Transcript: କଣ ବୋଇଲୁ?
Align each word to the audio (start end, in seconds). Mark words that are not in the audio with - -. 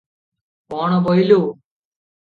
କଣ 0.75 0.97
ବୋଇଲୁ? 1.09 1.39